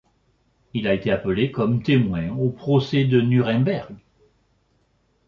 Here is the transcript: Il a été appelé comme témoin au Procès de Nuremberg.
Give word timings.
Il 0.73 0.87
a 0.87 0.95
été 0.95 1.11
appelé 1.11 1.51
comme 1.51 1.83
témoin 1.83 2.29
au 2.31 2.49
Procès 2.49 3.05
de 3.05 3.21
Nuremberg. 3.21 3.95